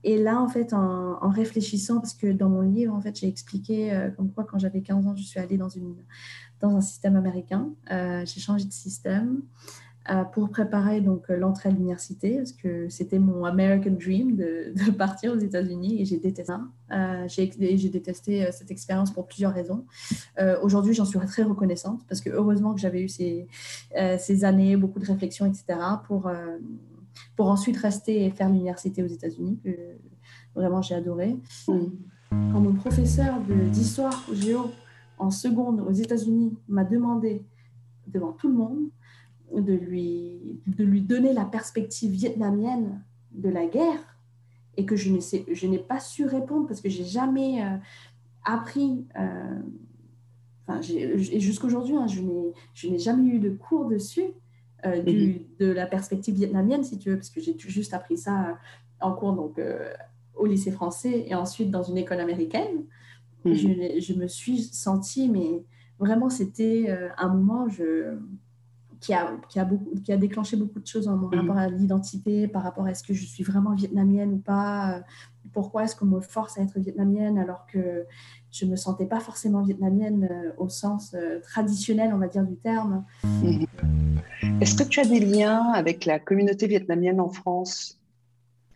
[0.06, 4.10] Et là, en fait, en, réfléchissant, parce que dans mon livre, en fait, j'ai expliqué
[4.16, 5.96] comme quoi, quand j'avais 15 ans, je suis allée dans, une,
[6.60, 7.70] dans un système américain.
[7.90, 9.42] j'ai changé de système.
[10.12, 15.34] Euh, pour préparer euh, l'entrée à l'université, parce que c'était mon American Dream de, partir
[15.34, 16.62] aux États-Unis et j'ai détesté ça.
[16.92, 19.86] Euh, j'ai détesté cette expérience pour plusieurs raisons.
[20.62, 23.48] Aujourd'hui, j'en suis très reconnaissante parce que heureusement que j'avais eu ces,
[24.20, 26.30] ces, années, beaucoup de réflexions, etc., pour,
[27.36, 29.72] pour ensuite rester et faire l'université aux États-Unis, que
[30.56, 31.38] vraiment j'ai adoré.
[32.30, 33.40] Quand mon professeur
[33.72, 34.72] d'histoire géo
[35.18, 37.46] en seconde aux États-Unis m'a demandé
[38.08, 38.90] devant tout le monde
[39.54, 44.18] de lui, de lui donner la perspective vietnamienne de la guerre
[44.78, 47.78] et que je n'ai pas su répondre parce que j'ai jamais euh,
[48.44, 49.60] appris, euh,
[50.68, 54.34] enfin, jusqu'aujourd'hui, hein, je n'ai jamais eu de cours dessus,
[54.86, 55.40] euh, mhm.
[55.60, 58.58] de la perspective vietnamienne, si tu veux, parce que j'ai juste appris ça
[59.02, 59.60] en cours donc,
[60.36, 62.86] au lycée français et ensuite dans une école américaine.
[63.44, 63.54] Mhm.
[63.54, 65.64] Je, je, me suis sentie, mais
[66.00, 68.18] vraiment, c'était un moment je,
[69.00, 71.36] qui, a, qui, a beaucoup, qui a déclenché beaucoup de choses en mon mmh.
[71.36, 75.04] rapport à l'identité, par rapport à est-ce que je suis vraiment vietnamienne ou pas,
[75.56, 78.06] pourquoi est-ce qu'on me force à être vietnamienne alors que
[78.52, 83.04] je ne me sentais pas forcément vietnamienne au sens traditionnel, on va dire, du terme.
[84.62, 88.00] Est-ce que tu as des liens avec la communauté vietnamienne en France?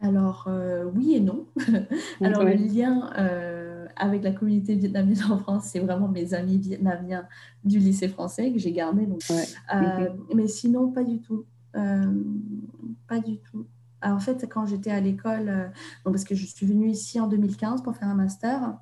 [0.02, 1.46] Alors, euh, oui et non.
[2.22, 7.28] Alors, le lien euh, avec la communauté vietnamienne en France, c'est vraiment mes amis vietnamiens
[7.66, 9.06] du lycée français que j'ai gardé.
[9.06, 11.46] Donc, euh, Mais sinon, pas du tout.
[11.74, 13.66] pas du tout.
[14.02, 15.72] En fait, quand j'étais à l'école,
[16.04, 18.78] parce que je suis venue ici en 2015 pour faire un master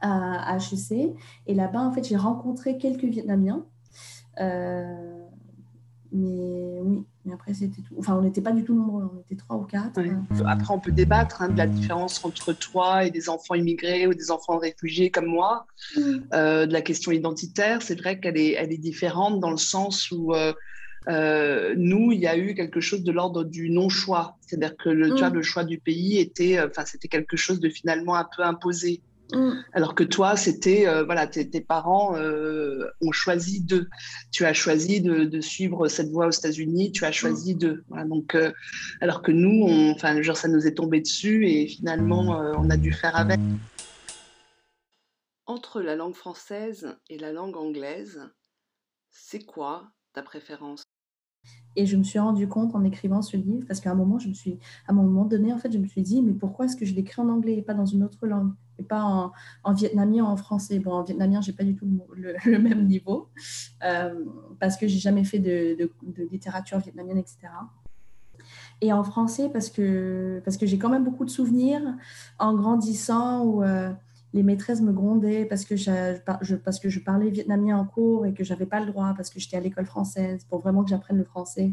[0.00, 1.14] à HEC,
[1.46, 3.64] et là-bas, en fait, j'ai rencontré quelques Vietnamiens.
[4.40, 5.24] Euh,
[6.12, 7.94] mais oui, mais après, c'était tout.
[7.98, 10.00] Enfin, on n'était pas du tout nombreux, on était trois ou quatre.
[10.46, 14.14] Après, on peut débattre hein, de la différence entre toi et des enfants immigrés ou
[14.14, 15.66] des enfants réfugiés comme moi,
[15.96, 16.00] mm.
[16.32, 17.82] euh, de la question identitaire.
[17.82, 20.34] C'est vrai qu'elle est, elle est différente dans le sens où.
[20.34, 20.52] Euh,
[21.08, 25.08] euh, nous, il y a eu quelque chose de l'ordre du non-choix, c'est-à-dire que le,
[25.08, 25.34] mm.
[25.34, 29.02] le choix du pays était, enfin, c'était quelque chose de finalement un peu imposé.
[29.32, 29.52] Mm.
[29.72, 33.88] Alors que toi, c'était, euh, voilà, tes, parents euh, ont choisi d'eux.
[34.32, 37.58] Tu as choisi de, suivre cette voie aux États-Unis, tu as choisi mm.
[37.58, 37.84] d'eux.
[38.06, 38.52] donc, euh,
[39.00, 42.92] alors que nous, enfin, genre, ça nous est tombé dessus et finalement, on a dû
[42.92, 43.40] faire avec.
[45.46, 48.22] Entre la langue française et la langue anglaise,
[49.10, 50.84] c'est quoi ta préférence?
[51.76, 54.28] Et je me suis rendu compte en écrivant ce livre, parce qu'à un moment, je
[54.28, 56.76] me suis, à un moment donné, en fait, je me suis dit, mais pourquoi est-ce
[56.76, 59.32] que je l'écris en anglais et pas dans une autre langue et pas en,
[59.64, 60.78] en vietnamien ou en français?
[60.78, 63.28] Bon, en vietnamien, j'ai pas du tout le, même niveau
[63.84, 64.24] euh,
[64.60, 65.90] parce que j'ai jamais fait de,
[66.30, 67.38] littérature vietnamienne, etc.
[68.80, 71.82] Et en français parce que, parce que j'ai quand même beaucoup de souvenirs
[72.38, 73.62] en grandissant où
[74.34, 76.18] les maîtresses me grondaient parce que je,
[76.56, 79.38] parce que je parlais vietnamien en cours et que j'avais pas le droit parce que
[79.38, 81.70] j'étais à l'école française pour vraiment que j'apprenne le français.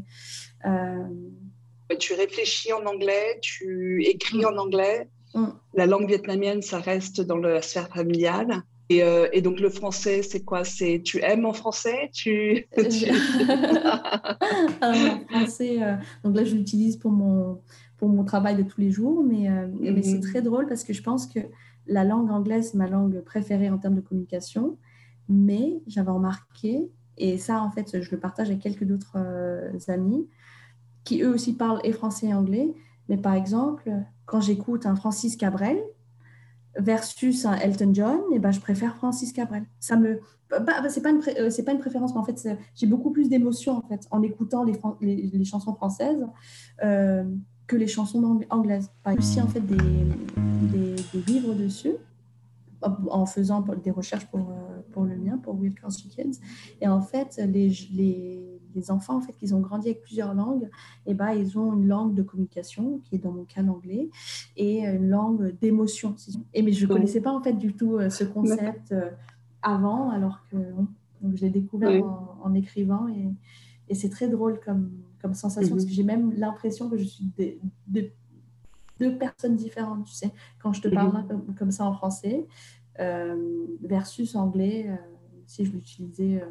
[0.66, 1.08] Euh,
[2.00, 5.10] tu réfléchis en anglais, tu écris en anglais.
[5.34, 5.48] Mm.
[5.74, 8.62] La langue vietnamienne, ça reste dans la sphère familiale.
[8.90, 10.64] Et, euh, et donc le français, c'est quoi?
[10.64, 12.12] C'est tu aimes en français?
[12.14, 12.68] Tu
[14.82, 14.94] en
[15.30, 17.60] français, euh, donc là je l'utilise pour mon
[17.98, 19.48] pour mon travail de tous les jours, mais,
[19.80, 20.22] mais c'est mm-hmm.
[20.22, 21.40] très drôle parce que je pense que
[21.88, 24.78] la langue anglaise ma langue préférée en termes de communication,
[25.30, 29.18] mais j'avais remarqué et ça en fait je le partage avec quelques d'autres
[29.88, 30.28] amis
[31.04, 32.74] qui eux aussi parlent et français et anglais,
[33.10, 33.92] mais par exemple
[34.26, 35.82] quand j'écoute un Francis Cabrel
[36.78, 39.66] versus un Elton John, et eh ben, je préfère Francis Cabrel.
[39.80, 43.12] Ça me, bah, c'est pas une euh, pas une préférence, mais en fait, j'ai beaucoup
[43.12, 46.26] plus d'émotion en fait en écoutant les, les, chansons françaises
[46.84, 47.24] euh,
[47.68, 48.90] que les chansons anglaises.
[49.18, 49.78] Aussi en fait des,
[51.14, 51.94] des, livres dessus
[52.82, 56.40] en faisant des recherches pour, euh, pour le mien, pour Culture Kids.
[56.82, 60.64] Et en fait, les, les, les enfants en fait qui ont grandi avec plusieurs langues,
[61.06, 64.10] et eh ben, ils ont une langue de communication qui est dans mon cas l'anglais
[64.58, 66.16] et une langue d'émotion.
[66.54, 69.10] Et mais je ne connaissais pas en fait du tout euh, ce concept euh,
[69.62, 72.04] avant, alors que donc, je l'ai découvert
[72.42, 73.30] en, écrivant et,
[73.90, 74.90] et c'est très drôle comme,
[75.22, 78.14] comme sensation parce que j'ai même l'impression que je suis des,
[79.02, 81.26] deux personnes différentes, tu sais, quand je te parle
[81.58, 82.46] comme, ça en français
[83.00, 84.90] euh, versus anglais
[85.48, 86.42] si je l'utilisais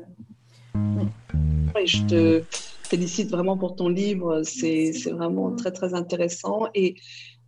[1.85, 2.43] je te
[2.83, 4.43] félicite vraiment pour ton livre.
[4.43, 6.67] C'est vraiment très, très intéressant.
[6.75, 6.97] Et,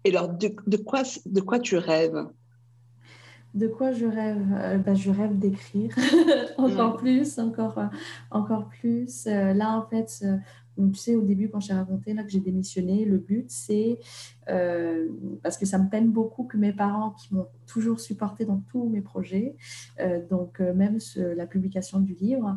[0.05, 2.27] et alors, de, de, quoi, de quoi tu rêves?
[3.55, 4.47] De quoi je rêve?
[4.55, 5.95] Euh, ben, Je rêve d'écrire
[6.59, 7.87] encore plus, encore, euh,
[8.31, 9.27] encore plus.
[9.27, 10.25] Euh, là, en fait,
[10.77, 13.99] tu sais, au début, quand j'ai raconté là, que j'ai démissionné, le but, c'est,
[14.47, 18.89] parce que ça me peine beaucoup que mes parents, qui m'ont toujours supporté dans tous
[18.89, 19.57] mes projets,
[20.31, 22.57] donc même la publication du livre,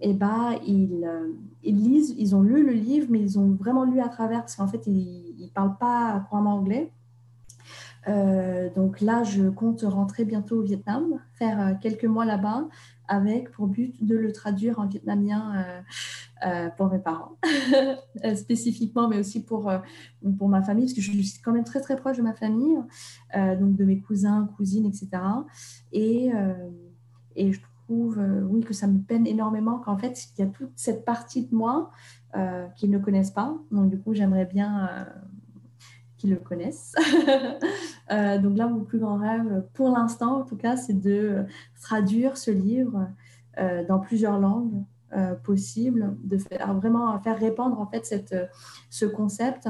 [0.00, 1.28] eh ben, ils, euh,
[1.62, 4.66] lisent, ils ont lu le livre, mais ils ont vraiment lu à travers, parce qu'en
[4.66, 6.90] fait, ils ne parlent pas couramment anglais.
[8.08, 12.66] Euh, donc là, je compte rentrer bientôt au Vietnam, faire euh, quelques mois là-bas,
[13.10, 15.82] avec pour but de le traduire en vietnamien
[16.76, 17.36] pour mes parents,
[18.34, 19.70] spécifiquement, mais aussi pour,
[20.38, 22.78] pour ma famille, parce que je suis quand même très très proche de ma famille,
[23.34, 25.10] donc de mes cousins, cousines, etc.
[25.92, 26.30] Et,
[27.36, 30.72] et je euh, oui, que ça me peine énormément qu'en fait, il y a toute
[30.76, 31.90] cette partie de moi
[32.36, 33.56] euh, qu'ils ne connaissent pas.
[33.72, 35.06] Donc, du coup, j'aimerais bien
[36.20, 36.94] euh, qu'ils le connaissent.
[38.10, 41.44] donc là, mon plus grand rêve, pour l'instant en tout cas, c'est de
[41.80, 43.08] traduire ce livre
[43.88, 44.84] dans plusieurs langues
[45.42, 48.14] possibles, de faire, vraiment faire répandre en fait
[48.88, 49.68] ce concept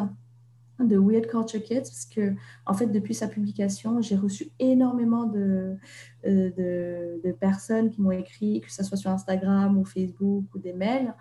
[0.84, 2.34] de Weird Culture Kids parce que
[2.66, 5.76] en fait depuis sa publication j'ai reçu énormément de,
[6.24, 10.72] de, de, personnes qui m'ont écrit que ce soit sur Instagram ou Facebook ou des
[10.72, 11.14] mails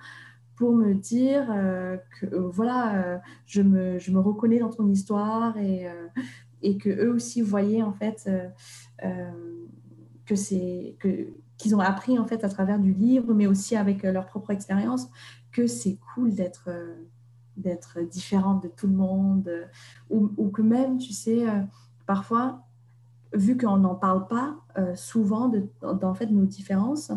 [0.59, 1.47] pour me dire
[2.19, 5.87] que voilà je me, je me reconnais dans ton histoire et,
[6.61, 8.29] et que eux aussi voyaient en fait
[10.25, 14.03] que c'est que qu'ils ont appris en fait à travers du livre, mais aussi avec
[14.03, 15.07] leur propre expérience,
[15.53, 16.69] que c'est cool d'être
[17.55, 19.49] d'être différente de tout le monde,
[20.09, 21.45] ou, ou, que même, tu sais,
[22.05, 22.63] parfois,
[23.33, 24.57] vu qu'on n'en parle pas
[24.95, 27.11] souvent de, en fait, nos différences,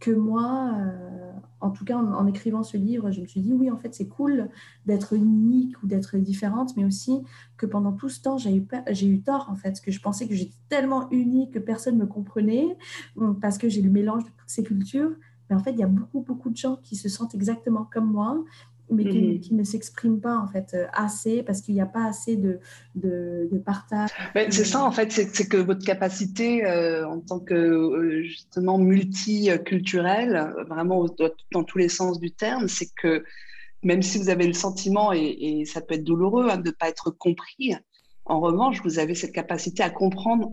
[0.00, 3.70] que moi, euh, en tout cas en, écrivant ce livre, je me suis dit oui,
[3.70, 4.48] en fait, c'est cool
[4.86, 7.22] d'être unique ou d'être différente, mais aussi
[7.56, 10.54] que pendant tout ce temps, j'ai eu, tort, en fait, que je pensais que j'étais
[10.68, 12.76] tellement unique que personne ne me comprenait,
[13.40, 15.10] parce que j'ai le mélange de toutes ces cultures.
[15.50, 18.12] Mais en fait, il y a beaucoup, beaucoup de gens qui se sentent exactement comme
[18.12, 18.44] moi
[18.90, 19.40] mais mhm.
[19.40, 22.60] qui, ne s'expriment pas en fait euh, assez parce qu'il n'y a pas assez de,
[22.94, 24.10] de, partage.
[24.34, 30.54] c'est ça en fait, c'est que votre capacité euh, en tant que euh, justement multiculturel,
[30.68, 31.06] vraiment
[31.52, 33.24] dans tous les sens du terme, c'est que
[33.82, 36.88] même si vous avez le sentiment, et, ça peut être douloureux hein, de ne pas
[36.88, 37.74] être compris,
[38.24, 40.52] en revanche, vous avez cette capacité à comprendre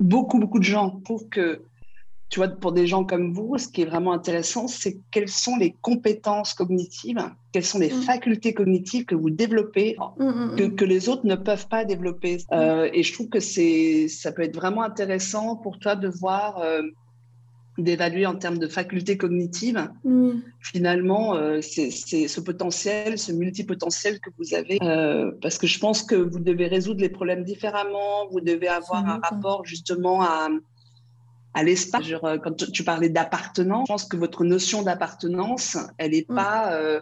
[0.00, 1.62] beaucoup, beaucoup de gens pour que
[2.32, 5.58] tu vois, pour des gens comme vous, ce qui est vraiment intéressant, c'est quelles sont
[5.58, 8.02] les compétences cognitives, quelles sont les mm.
[8.04, 12.38] facultés cognitives que vous développez, mm, mm, que, les autres ne peuvent pas développer.
[12.52, 16.58] Euh, et je trouve que c'est, ça peut être vraiment intéressant pour toi de voir,
[16.60, 16.80] euh,
[17.76, 19.90] d'évaluer en termes de facultés cognitives,
[20.60, 24.78] finalement, euh, c'est, ce potentiel, ce multipotentiel que vous avez,
[25.42, 29.20] parce que je pense que vous devez résoudre les problèmes différemment, vous devez avoir un
[29.22, 30.48] rapport justement à
[31.54, 32.04] à l'espace.
[32.24, 36.34] Euh, quand tu parlais d'appartenance, je pense que votre notion d'appartenance, elle n'est mm.
[36.34, 37.00] pas, euh,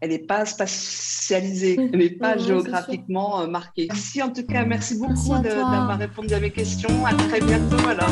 [0.00, 3.88] elle est pas spatialisée, elle n'est pas géographiquement euh, marquée.
[3.90, 7.04] Merci en tout cas, merci beaucoup d'avoir répondu à mes questions.
[7.06, 8.10] À très bientôt alors.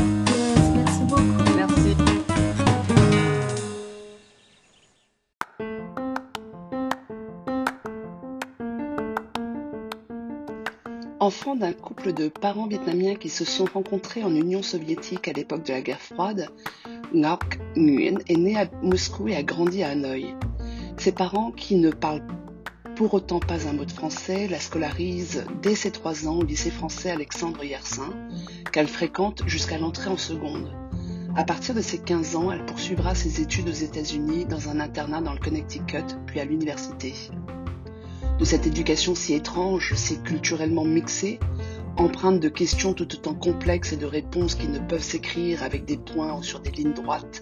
[11.26, 15.64] Enfant d'un couple de parents vietnamiens qui se sont rencontrés en Union soviétique à l'époque
[15.64, 16.50] de la guerre froide,
[17.12, 20.36] Ngoc Nguyen est né à Moscou et a grandi à Hanoï.
[20.98, 22.24] Ses parents, qui ne parlent
[22.94, 26.70] pour autant pas un mot de français, la scolarisent dès ses trois ans au lycée
[26.70, 28.14] français Alexandre Yersin,
[28.70, 30.72] qu'elle fréquente jusqu'à l'entrée en seconde.
[31.34, 35.22] À partir de ses 15 ans, elle poursuivra ses études aux États-Unis dans un internat
[35.22, 37.14] dans le Connecticut, puis à l'université
[38.38, 41.40] de cette éducation si étrange, si culturellement mixée,
[41.96, 45.96] empreinte de questions tout autant complexes et de réponses qui ne peuvent s'écrire avec des
[45.96, 47.40] points ou sur des lignes droites,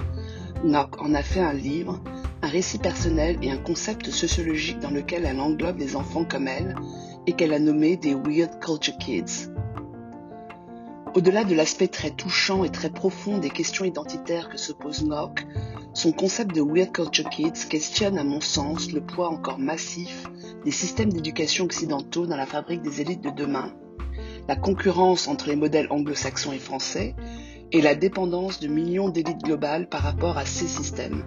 [0.63, 2.01] Nock en a fait un livre,
[2.43, 6.77] un récit personnel et un concept sociologique dans lequel elle englobe des enfants comme elle
[7.27, 9.51] et qu'elle a nommé des Weird Culture Kids.
[11.15, 15.47] Au-delà de l'aspect très touchant et très profond des questions identitaires que se pose Nock,
[15.95, 20.25] son concept de Weird Culture Kids questionne à mon sens le poids encore massif
[20.65, 23.73] des systèmes d'éducation occidentaux dans la fabrique des élites de demain,
[24.49, 27.15] la concurrence entre les modèles anglo-saxons et français,
[27.71, 31.25] et la dépendance de millions d'élites globales par rapport à ces systèmes.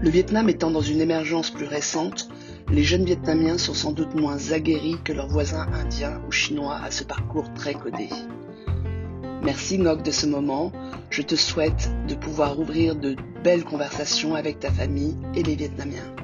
[0.00, 2.28] Le Vietnam étant dans une émergence plus récente,
[2.70, 6.90] les jeunes Vietnamiens sont sans doute moins aguerris que leurs voisins indiens ou chinois à
[6.90, 8.08] ce parcours très codé.
[9.42, 10.70] Merci Ngoc de ce moment.
[11.10, 16.21] Je te souhaite de pouvoir ouvrir de belles conversations avec ta famille et les Vietnamiens.